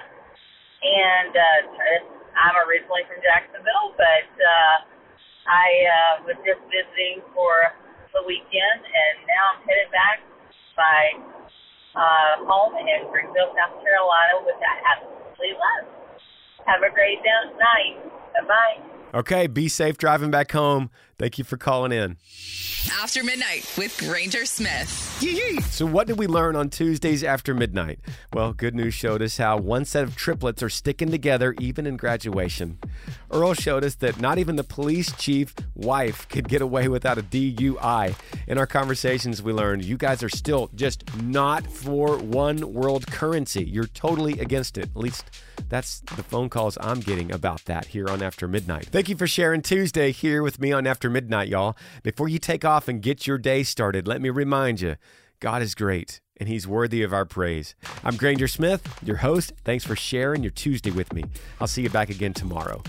And 0.82 1.34
uh, 1.38 2.34
I'm 2.34 2.58
originally 2.66 3.06
from 3.06 3.22
Jacksonville, 3.22 3.94
but 3.94 4.30
uh, 4.42 4.76
I 5.46 5.70
uh, 5.86 6.14
was 6.26 6.38
just 6.42 6.62
visiting 6.66 7.22
for 7.38 7.70
the 8.18 8.26
weekend, 8.26 8.82
and 8.82 9.16
now 9.30 9.44
I'm 9.54 9.62
headed 9.70 9.90
back 9.94 10.18
by 10.74 11.02
uh, 11.94 12.34
home 12.50 12.74
in 12.82 13.06
Greenville, 13.14 13.54
South 13.54 13.78
Carolina, 13.86 14.42
which 14.50 14.62
I 14.66 14.76
absolutely 14.98 15.54
love. 15.62 15.86
Have 16.66 16.82
a 16.82 16.90
great 16.90 17.22
night. 17.22 18.02
Bye 18.34 18.50
bye. 18.50 18.78
Okay, 19.14 19.46
be 19.46 19.70
safe 19.70 19.98
driving 19.98 20.32
back 20.32 20.52
home. 20.52 20.90
Thank 21.18 21.38
you 21.38 21.46
for 21.46 21.56
calling 21.56 21.94
in. 21.94 22.18
After 23.02 23.24
Midnight 23.24 23.72
with 23.78 23.98
Granger 23.98 24.46
Smith. 24.46 24.90
So, 25.72 25.86
what 25.86 26.08
did 26.08 26.20
we 26.20 26.28
learn 26.28 26.58
on 26.58 26.70
Tuesdays 26.70 27.24
after 27.24 27.54
midnight? 27.54 28.00
Well, 28.34 28.52
good 28.52 28.76
news 28.76 28.94
showed 28.94 29.22
us 29.22 29.38
how 29.38 29.58
one 29.58 29.86
set 29.86 30.04
of 30.04 30.16
triplets 30.16 30.62
are 30.62 30.70
sticking 30.70 31.12
together 31.12 31.56
even 31.60 31.88
in 31.88 31.96
graduation. 31.96 32.80
Earl 33.32 33.54
showed 33.54 33.86
us 33.86 33.96
that 33.96 34.20
not 34.20 34.38
even 34.40 34.58
the 34.58 34.64
police 34.64 35.14
chief 35.14 35.56
wife 35.74 36.28
could 36.28 36.50
get 36.50 36.62
away 36.62 36.90
without 36.90 37.18
a 37.18 37.24
DUI. 37.24 38.16
In 38.48 38.58
our 38.58 38.68
conversations, 38.68 39.42
we 39.42 39.54
learned 39.54 39.86
you 39.86 39.98
guys 39.98 40.22
are 40.22 40.30
still 40.30 40.70
just 40.76 41.04
not 41.24 41.66
for 41.66 42.18
one 42.18 42.74
world 42.74 43.08
currency. 43.08 43.64
You're 43.64 43.88
totally 43.88 44.40
against 44.40 44.78
it. 44.78 44.90
At 44.96 44.98
least 44.98 45.32
that's 45.70 46.00
the 46.00 46.24
phone 46.24 46.50
calls 46.50 46.78
I'm 46.82 47.00
getting 47.00 47.32
about 47.32 47.66
that 47.66 47.88
here 47.88 48.08
on 48.10 48.22
After 48.22 48.48
Midnight. 48.48 48.88
Thank 48.88 49.10
you 49.10 49.16
for 49.16 49.28
sharing 49.28 49.62
Tuesday 49.62 50.12
here 50.12 50.44
with 50.44 50.60
me 50.60 50.72
on 50.72 50.88
After 50.88 51.10
Midnight, 51.10 51.50
y'all. 51.50 51.76
Before 52.04 52.28
you 52.28 52.40
take 52.40 52.66
off 52.66 52.88
and 52.88 53.02
get 53.02 53.28
your 53.28 53.38
day 53.38 53.64
started, 53.64 54.08
let 54.08 54.22
me 54.22 54.30
remind 54.30 54.82
you 54.82 54.96
God 55.40 55.62
is 55.62 55.76
great 55.76 56.22
and 56.38 56.50
he's 56.50 56.68
worthy 56.68 57.02
of 57.02 57.14
our 57.14 57.26
praise. 57.26 57.76
I'm 58.04 58.18
Granger 58.18 58.48
Smith, 58.48 59.00
your 59.04 59.18
host. 59.18 59.54
Thanks 59.64 59.86
for 59.86 59.96
sharing 59.96 60.44
your 60.44 60.52
Tuesday 60.52 60.92
with 60.92 61.14
me. 61.14 61.24
I'll 61.62 61.68
see 61.68 61.82
you 61.84 61.90
back 61.90 62.10
again 62.10 62.34
tomorrow. 62.34 62.84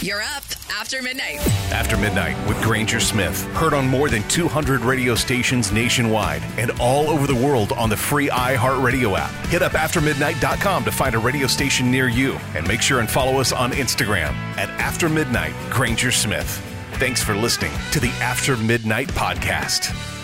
You're 0.00 0.22
up 0.22 0.44
after 0.72 1.02
midnight. 1.02 1.40
After 1.72 1.96
Midnight 1.96 2.36
with 2.48 2.60
Granger 2.62 3.00
Smith. 3.00 3.42
Heard 3.52 3.74
on 3.74 3.86
more 3.86 4.08
than 4.08 4.26
200 4.28 4.80
radio 4.80 5.14
stations 5.14 5.72
nationwide 5.72 6.42
and 6.56 6.70
all 6.80 7.08
over 7.08 7.26
the 7.26 7.34
world 7.34 7.72
on 7.72 7.90
the 7.90 7.96
free 7.96 8.28
iHeartRadio 8.28 9.16
app. 9.18 9.30
Hit 9.46 9.62
up 9.62 9.72
aftermidnight.com 9.72 10.84
to 10.84 10.92
find 10.92 11.14
a 11.14 11.18
radio 11.18 11.46
station 11.46 11.90
near 11.90 12.08
you 12.08 12.32
and 12.54 12.66
make 12.66 12.80
sure 12.80 13.00
and 13.00 13.10
follow 13.10 13.40
us 13.40 13.52
on 13.52 13.72
Instagram 13.72 14.32
at 14.56 14.70
After 14.80 15.08
Midnight 15.08 15.54
Granger 15.70 16.10
Smith. 16.10 16.62
Thanks 16.94 17.22
for 17.22 17.34
listening 17.34 17.72
to 17.92 18.00
the 18.00 18.10
After 18.20 18.56
Midnight 18.56 19.08
Podcast. 19.08 20.23